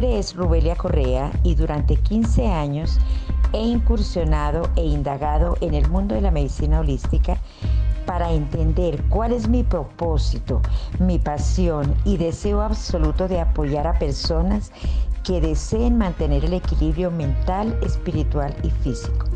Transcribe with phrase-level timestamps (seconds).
[0.00, 2.98] nombre es Rubelia Correa y durante 15 años
[3.52, 7.36] he incursionado e indagado en el mundo de la medicina holística
[8.06, 10.62] para entender cuál es mi propósito,
[11.00, 14.72] mi pasión y deseo absoluto de apoyar a personas
[15.22, 19.26] que deseen mantener el equilibrio mental, espiritual y físico.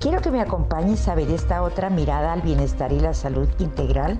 [0.00, 4.18] Quiero que me acompañes a ver esta otra mirada al bienestar y la salud integral,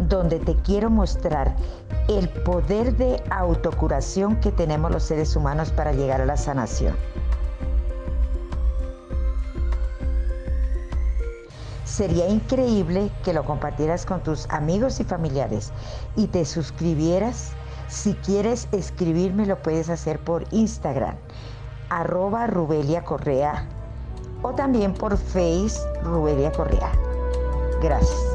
[0.00, 1.56] donde te quiero mostrar
[2.08, 6.96] el poder de autocuración que tenemos los seres humanos para llegar a la sanación.
[11.84, 15.72] Sería increíble que lo compartieras con tus amigos y familiares
[16.14, 17.52] y te suscribieras.
[17.88, 21.16] Si quieres escribirme lo puedes hacer por Instagram,
[21.88, 23.66] arroba Rubelia Correa
[24.42, 26.92] o también por Face Rubelia Correa.
[27.82, 28.27] Gracias.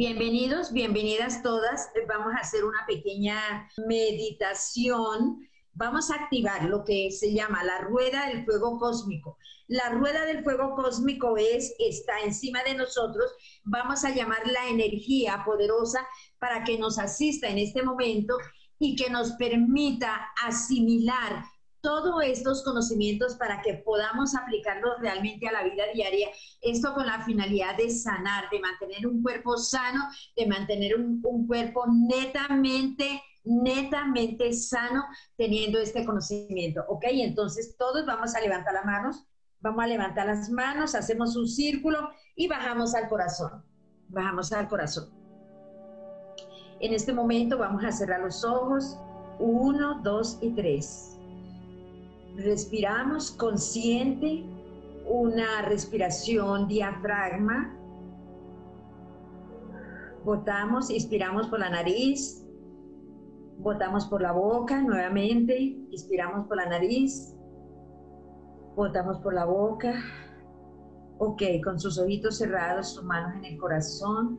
[0.00, 1.90] Bienvenidos, bienvenidas todas.
[2.08, 5.46] Vamos a hacer una pequeña meditación.
[5.74, 9.36] Vamos a activar lo que se llama la rueda del fuego cósmico.
[9.68, 13.30] La rueda del fuego cósmico es, está encima de nosotros.
[13.64, 18.38] Vamos a llamar la energía poderosa para que nos asista en este momento
[18.78, 21.44] y que nos permita asimilar
[21.80, 26.28] todos estos conocimientos para que podamos aplicarlos realmente a la vida diaria.
[26.60, 31.84] Esto con la finalidad de sanar, de mantener un cuerpo sano, de mantener un, cuerpo
[31.88, 35.02] netamente netamente sano
[35.36, 37.04] teniendo este conocimiento, ¿ok?
[37.08, 39.24] Entonces todos vamos a levantar las manos,
[39.60, 43.64] vamos a levantar las manos, hacemos un círculo y bajamos al corazón,
[44.08, 45.10] bajamos al corazón.
[46.80, 48.98] En este momento vamos a cerrar los ojos,
[49.38, 51.19] uno, dos y tres.
[52.36, 54.44] Respiramos consciente,
[55.06, 57.76] una respiración diafragma.
[60.24, 62.46] Botamos, inspiramos por la nariz,
[63.58, 65.58] botamos por la boca nuevamente,
[65.90, 67.34] inspiramos por la nariz,
[68.76, 69.94] botamos por la boca.
[71.18, 74.38] Ok, con sus ojitos cerrados, sus manos en el corazón,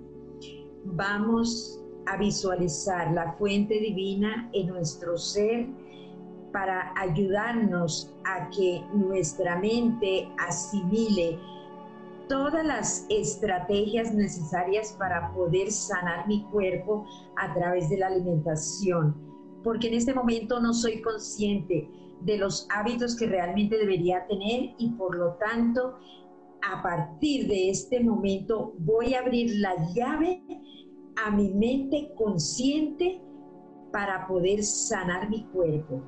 [0.86, 5.68] vamos a visualizar la fuente divina en nuestro ser
[6.52, 11.40] para ayudarnos a que nuestra mente asimile
[12.28, 19.16] todas las estrategias necesarias para poder sanar mi cuerpo a través de la alimentación.
[19.64, 21.90] Porque en este momento no soy consciente
[22.22, 25.98] de los hábitos que realmente debería tener y por lo tanto
[26.62, 30.44] a partir de este momento voy a abrir la llave
[31.26, 33.22] a mi mente consciente
[33.92, 36.02] para poder sanar mi cuerpo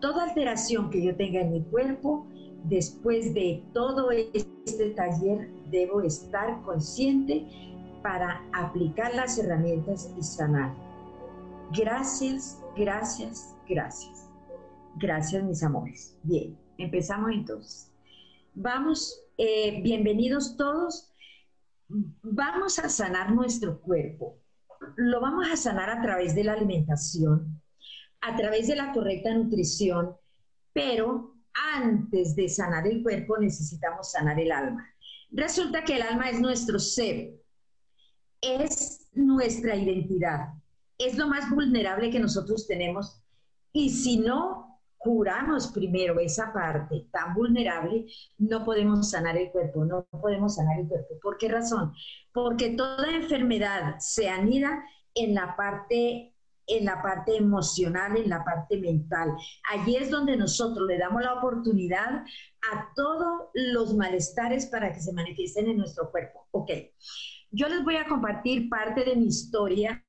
[0.00, 2.26] toda alteración que yo tenga en mi cuerpo,
[2.64, 7.46] después de todo este taller debo estar consciente
[8.02, 10.74] para aplicar las herramientas y sanar.
[11.76, 14.28] Gracias, gracias, gracias.
[14.96, 16.16] Gracias, mis amores.
[16.22, 17.92] Bien, empezamos entonces.
[18.54, 21.12] Vamos, eh, bienvenidos todos.
[22.22, 24.38] Vamos a sanar nuestro cuerpo.
[24.96, 27.57] Lo vamos a sanar a través de la alimentación,
[28.20, 30.16] a través de la correcta nutrición,
[30.72, 31.34] pero
[31.74, 34.86] antes de sanar el cuerpo necesitamos sanar el alma.
[35.30, 37.34] Resulta que el alma es nuestro ser,
[38.40, 40.48] es nuestra identidad,
[40.96, 43.20] es lo más vulnerable que nosotros tenemos
[43.72, 44.68] y si no
[44.98, 48.06] curamos primero esa parte tan vulnerable,
[48.38, 51.14] no podemos sanar el cuerpo, no podemos sanar el cuerpo.
[51.22, 51.92] ¿Por qué razón?
[52.32, 54.82] Porque toda enfermedad se anida
[55.14, 56.34] en la parte
[56.68, 59.34] en la parte emocional, en la parte mental.
[59.72, 62.24] Allí es donde nosotros le damos la oportunidad
[62.72, 66.46] a todos los malestares para que se manifiesten en nuestro cuerpo.
[66.52, 66.70] Ok,
[67.50, 70.04] yo les voy a compartir parte de mi historia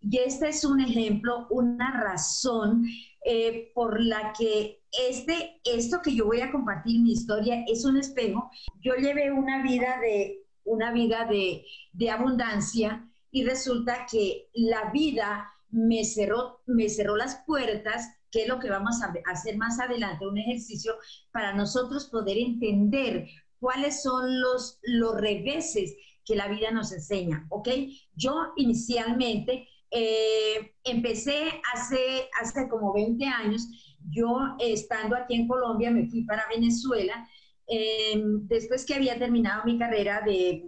[0.00, 2.84] y este es un ejemplo, una razón
[3.24, 7.96] eh, por la que este, esto que yo voy a compartir, mi historia, es un
[7.96, 8.50] espejo.
[8.80, 15.53] Yo llevé una vida de, una vida de, de abundancia y resulta que la vida
[15.74, 20.26] me cerró, me cerró las puertas, que es lo que vamos a hacer más adelante,
[20.26, 20.94] un ejercicio
[21.32, 23.26] para nosotros poder entender
[23.58, 27.68] cuáles son los, los reveses que la vida nos enseña, ¿ok?
[28.14, 33.68] Yo inicialmente eh, empecé hace, hace como 20 años,
[34.10, 37.26] yo estando aquí en Colombia me fui para Venezuela,
[37.66, 40.62] em, después que había terminado mi carrera de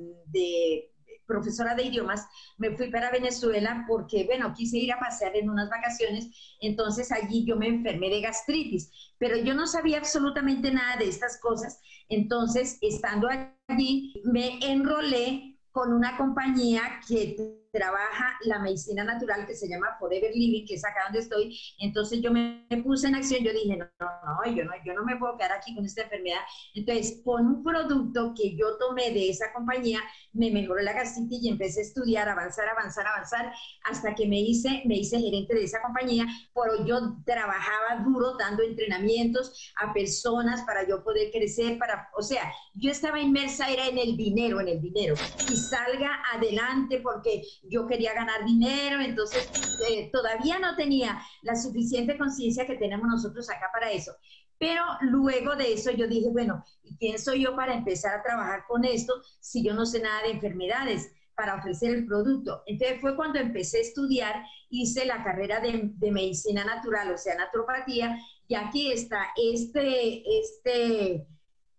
[1.26, 2.26] profesora de idiomas,
[2.56, 6.28] me fui para Venezuela porque, bueno, quise ir a pasear en unas vacaciones,
[6.60, 11.40] entonces allí yo me enfermé de gastritis, pero yo no sabía absolutamente nada de estas
[11.40, 13.28] cosas, entonces estando
[13.68, 20.30] allí me enrolé con una compañía que trabaja la medicina natural que se llama Forever
[20.34, 21.58] Living, que es acá donde estoy.
[21.78, 25.04] Entonces yo me, puse en acción, yo dije, no, no, no, yo no, yo no
[25.04, 26.40] me puedo quedar aquí con esta enfermedad.
[26.74, 30.00] Entonces, con un producto que yo tomé de esa compañía,
[30.32, 33.52] me mejoró la gastritis y empecé a estudiar, avanzar, avanzar, avanzar,
[33.84, 38.62] hasta que me hice, me hice gerente de esa compañía, pero yo trabajaba duro dando
[38.62, 43.98] entrenamientos a personas para yo poder crecer, para, o sea, yo estaba inmersa, era en
[43.98, 45.14] el dinero, en el dinero,
[45.50, 49.50] y salga adelante porque yo quería ganar dinero, entonces
[49.88, 54.12] eh, todavía no tenía la suficiente conciencia que tenemos nosotros acá para eso.
[54.58, 58.64] Pero luego de eso yo dije, bueno, ¿y quién soy yo para empezar a trabajar
[58.66, 61.12] con esto si yo no sé nada de enfermedades?
[61.36, 62.62] para ofrecer el producto.
[62.66, 67.36] Entonces fue cuando empecé a estudiar, hice la carrera de, de medicina natural, o sea,
[67.36, 68.18] naturopatía,
[68.48, 71.26] y aquí está este, este,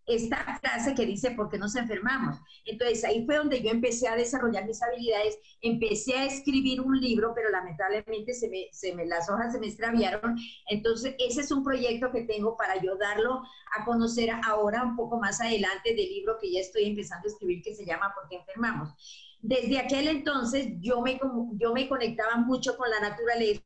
[0.08, 2.38] esta frase que dice, ¿por qué nos enfermamos?
[2.66, 7.34] Entonces ahí fue donde yo empecé a desarrollar mis habilidades, empecé a escribir un libro,
[7.36, 10.38] pero lamentablemente se me, se me, las hojas se me extraviaron.
[10.70, 13.42] Entonces ese es un proyecto que tengo para yo darlo
[13.78, 17.62] a conocer ahora un poco más adelante del libro que ya estoy empezando a escribir
[17.62, 18.94] que se llama ¿Por qué enfermamos?
[19.42, 21.20] Desde aquel entonces yo me,
[21.54, 23.62] yo me conectaba mucho con la naturaleza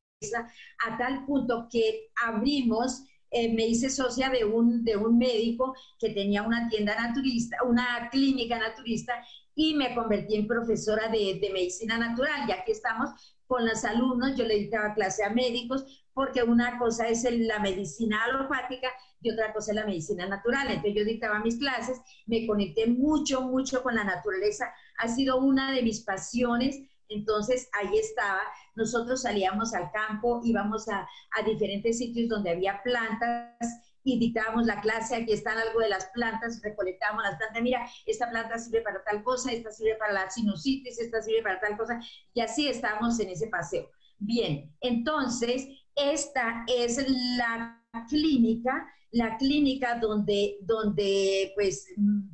[0.88, 6.10] a tal punto que abrimos eh, me hice socia de un, de un médico que
[6.10, 9.14] tenía una tienda naturista, una clínica naturista,
[9.56, 12.48] y me convertí en profesora de, de medicina natural.
[12.48, 13.10] Y aquí estamos
[13.48, 18.24] con los alumnos, yo le dictaba clase a médicos, porque una cosa es la medicina
[18.26, 18.90] alopática
[19.22, 20.68] y otra cosa es la medicina natural.
[20.68, 24.74] Entonces yo dictaba mis clases, me conecté mucho, mucho con la naturaleza.
[24.98, 26.80] Ha sido una de mis pasiones
[27.12, 28.42] entonces ahí estaba,
[28.76, 31.08] nosotros salíamos al campo, íbamos a,
[31.46, 33.56] diferentes sitios donde había plantas
[34.04, 38.30] y dictábamos la clase, aquí están algo de las plantas, recolectábamos las plantas, mira, esta
[38.30, 42.00] planta sirve para tal cosa, esta sirve para la sinusitis, esta sirve para tal cosa,
[42.34, 43.90] y así estábamos en ese paseo.
[44.18, 47.04] Bien, entonces, esta es
[47.38, 51.88] la clínica, la clínica donde, donde pues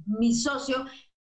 [0.06, 0.86] mi socio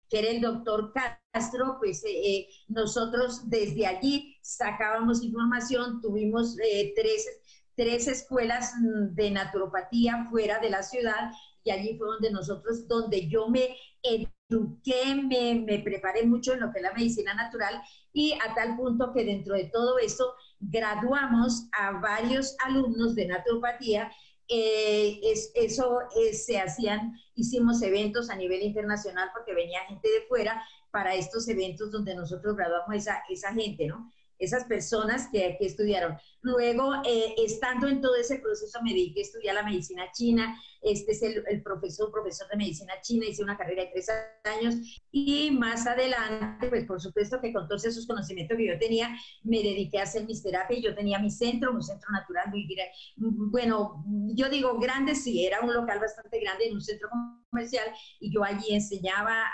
[0.09, 0.93] que era el doctor
[1.33, 7.27] Castro, pues eh, eh, nosotros desde allí sacábamos información, tuvimos eh, tres,
[7.75, 11.31] tres escuelas mm, de naturopatía fuera de la ciudad
[11.65, 16.73] y allí fue donde nosotros, donde yo me eduqué, me, me, preparé mucho en lo
[16.73, 17.83] que es la medicina natural
[18.13, 24.11] y a tal punto que dentro de todo eso graduamos a varios alumnos de naturopatía
[24.49, 30.23] eh, es, eso eh, se hacían, hicimos eventos a nivel internacional porque venía gente de
[30.27, 34.11] fuera para estos eventos donde nosotros graduamos esa, esa gente, ¿no?
[34.39, 36.17] Esas personas que, que estudiaron.
[36.43, 40.57] Luego, eh, estando en todo ese proceso, me dediqué a estudiar la medicina china.
[40.83, 44.09] Este es el, profesor, profesor de medicina china, hice una carrera de tres
[44.45, 44.75] años.
[45.11, 49.59] Y más adelante, pues por supuesto que con todos esos conocimientos que yo tenía, me
[49.59, 50.81] dediqué a hacer mis terapias.
[50.83, 52.69] Yo tenía mi centro, un centro natural muy
[53.17, 54.05] bueno,
[54.35, 57.09] yo digo grande, sí, era un local bastante grande en un centro
[57.51, 57.87] comercial
[58.21, 59.45] y yo allí enseñaba,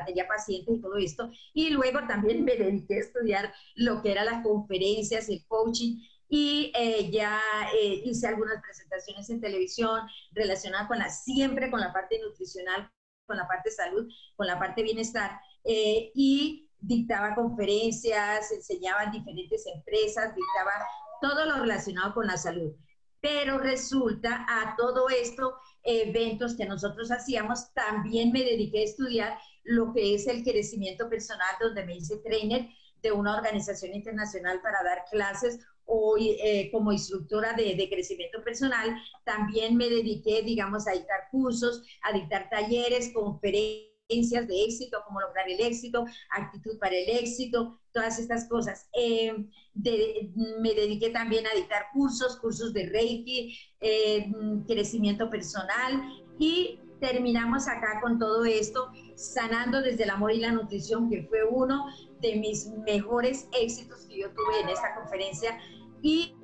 [0.00, 1.30] atendía pacientes y todo esto.
[1.54, 5.98] Y luego también me dediqué a estudiar lo que eran las conferencias, el coaching
[6.28, 7.40] y eh, ya
[7.74, 12.90] eh, hice algunas presentaciones en televisión relacionadas con la, siempre con la parte nutricional,
[13.26, 19.66] con la parte salud, con la parte bienestar, eh, y dictaba conferencias, enseñaba en diferentes
[19.66, 20.72] empresas, dictaba
[21.20, 22.72] todo lo relacionado con la salud.
[23.20, 29.92] Pero resulta a todo esto, eventos que nosotros hacíamos, también me dediqué a estudiar lo
[29.92, 32.68] que es el crecimiento personal, donde me hice trainer
[33.02, 38.94] de una organización internacional para dar clases o eh, como instructora de, de, crecimiento personal,
[39.24, 45.48] también me dediqué, digamos, a dictar cursos, a dictar talleres, conferencias de éxito, cómo lograr
[45.48, 48.88] el éxito, actitud para el éxito, todas estas cosas.
[48.92, 49.32] Eh,
[49.74, 54.30] me dediqué también a dictar cursos, cursos de Reiki, eh,
[54.66, 56.02] crecimiento personal
[56.38, 61.44] y terminamos acá con todo esto, sanando desde el amor y la nutrición, que fue
[61.44, 61.86] uno
[62.20, 65.58] de mis mejores éxitos que yo tuve en esta conferencia
[66.02, 66.34] y,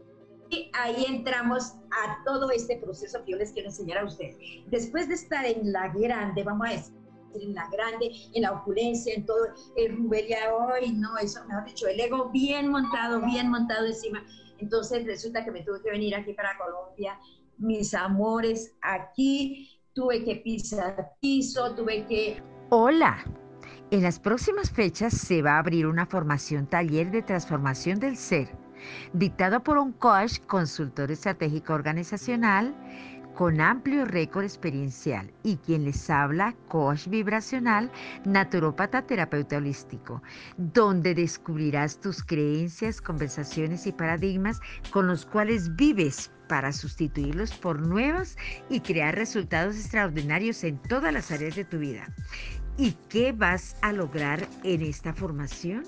[0.74, 4.36] ahí entramos a todo este proceso que yo les quiero enseñar a ustedes.
[4.66, 6.94] Después de estar en la grande, vamos a decir,
[7.34, 9.46] en la grande, en la opulencia, en todo,
[9.76, 14.24] el rubelia hoy, no, eso, mejor dicho, el ego bien montado, bien montado encima.
[14.58, 17.18] Entonces resulta que me tuve que venir aquí para Colombia,
[17.58, 22.42] mis amores, aquí tuve que pisar piso, tuve que...
[22.70, 23.24] Hola,
[23.90, 28.48] en las próximas fechas se va a abrir una formación taller de transformación del ser
[29.12, 32.74] dictado por un coach, consultor estratégico organizacional,
[33.34, 37.90] con amplio récord experiencial y quien les habla, coach vibracional,
[38.24, 40.22] naturópata terapeuta holístico,
[40.56, 44.60] donde descubrirás tus creencias, conversaciones y paradigmas
[44.92, 48.36] con los cuales vives para sustituirlos por nuevas
[48.68, 52.14] y crear resultados extraordinarios en todas las áreas de tu vida.
[52.76, 55.84] ¿Y qué vas a lograr en esta formación?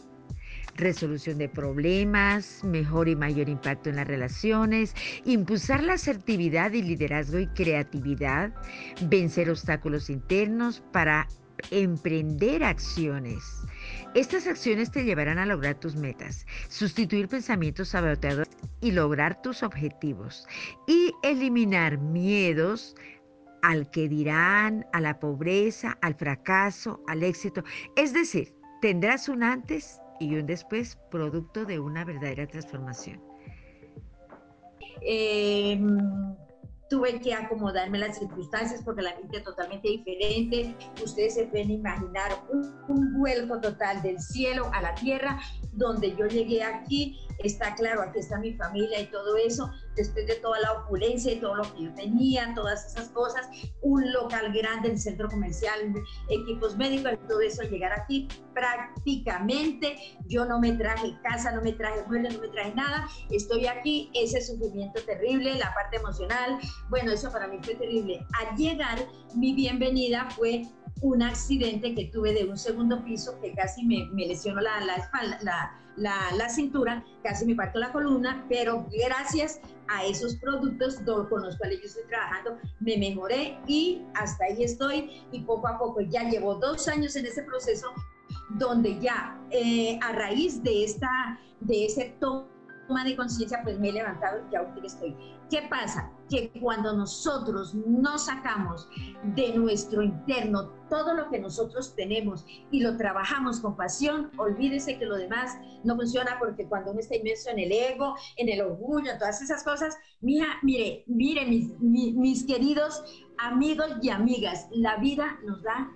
[0.77, 4.95] resolución de problemas, mejor y mayor impacto en las relaciones,
[5.25, 8.53] impulsar la asertividad y liderazgo y creatividad,
[9.03, 11.29] vencer obstáculos internos para
[11.71, 13.43] emprender acciones.
[14.15, 20.47] Estas acciones te llevarán a lograr tus metas, sustituir pensamientos saboteadores y lograr tus objetivos
[20.87, 22.95] y eliminar miedos
[23.63, 27.65] al que dirán, a la pobreza, al fracaso, al éxito.
[27.97, 33.21] Es decir, tendrás un antes y un después producto de una verdadera transformación.
[35.03, 35.99] Em,
[36.89, 40.77] tuve que acomodarme las circunstancias porque la gente es totalmente diferente.
[41.03, 45.41] Ustedes se pueden imaginar un, un, vuelco total del cielo a la tierra,
[45.73, 50.37] donde yo llegué aquí, está claro, aquí está mi familia y todo eso, después de
[50.37, 53.49] toda la opulencia y todo lo que yo tenía, todas esas cosas,
[53.83, 55.95] un local grande en centro comercial,
[56.29, 62.05] equipos médicos todo eso, llegar aquí prácticamente, yo no me traje casa, no me traje
[62.07, 67.31] muebles, no me traje nada, estoy aquí, ese sufrimiento terrible, la parte emocional, bueno, eso
[67.31, 68.25] para mí fue terrible.
[68.39, 68.99] Al llegar,
[69.35, 70.63] mi bienvenida fue
[71.03, 75.39] un accidente que tuve de un segundo piso que casi me, lesionó la, la espalda,
[75.43, 80.97] la, la, la, cintura, casi me parto la columna, pero gracias a esos productos
[81.29, 85.23] con los cuales yo estoy trabajando, me mejoré y hasta ahí estoy.
[85.33, 87.89] Y poco a poco ya llevo dos años en ese proceso
[88.51, 92.56] donde ya eh, a raíz de, esta, de ese tono
[93.05, 95.17] de conciencia, pues me he levantado y ya estoy.
[95.51, 96.11] ¿Qué pasa?
[96.29, 98.89] Que cuando nosotros no sacamos
[99.35, 105.07] de nuestro interno todo lo que nosotros tenemos y lo trabajamos con pasión, olvídese que
[105.07, 109.13] lo demás no funciona porque cuando uno está inmerso en el ego, en el orgullo,
[109.13, 113.05] en todas esas cosas, mira, mire, mire mis, mis queridos
[113.39, 115.93] amigos y amigas, la vida nos da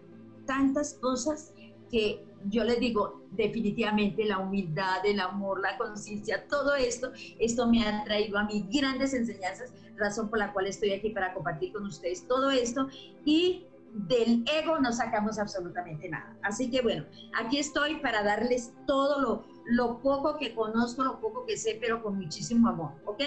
[0.47, 1.55] tantas cosas
[1.91, 7.87] que yo les digo, definitivamente la humildad, el amor, la conciencia, todo esto, esto me
[7.87, 11.85] ha traído a mí grandes enseñanzas, razón por la cual estoy aquí para compartir con
[11.85, 12.89] ustedes todo esto
[13.25, 16.37] y del ego no sacamos absolutamente nada.
[16.43, 17.05] Así que bueno,
[17.39, 22.03] aquí estoy para darles todo lo, lo poco que conozco, lo poco que sé, pero
[22.03, 23.23] con muchísimo amor, ¿ok?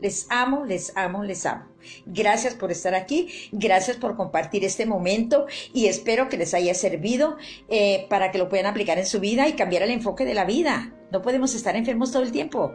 [0.00, 1.64] Les amo, les amo, les amo.
[2.04, 7.36] Gracias por estar aquí, gracias por compartir este momento y espero que les haya servido
[7.68, 10.44] eh, para que lo puedan aplicar en su vida y cambiar el enfoque de la
[10.44, 10.92] vida.
[11.12, 12.74] No podemos estar enfermos todo el tiempo.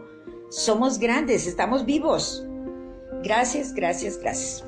[0.50, 2.46] Somos grandes, estamos vivos.
[3.24, 4.64] Gracias, gracias, gracias.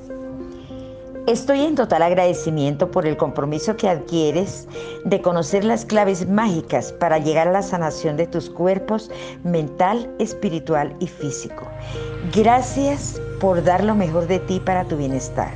[1.26, 4.68] Estoy en total agradecimiento por el compromiso que adquieres
[5.06, 9.10] de conocer las claves mágicas para llegar a la sanación de tus cuerpos
[9.42, 11.66] mental, espiritual y físico.
[12.34, 15.54] Gracias por dar lo mejor de ti para tu bienestar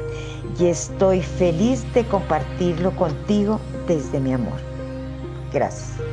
[0.59, 4.59] y estoy feliz de compartirlo contigo desde mi amor.
[5.53, 6.08] Gracias.